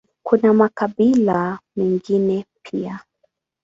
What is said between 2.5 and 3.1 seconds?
pia.